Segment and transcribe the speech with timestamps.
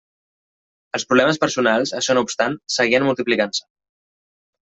[0.97, 3.65] Els problemes personals, això no obstant, seguien multiplicant-se.